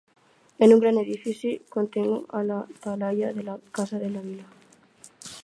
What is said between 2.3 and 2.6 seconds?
a la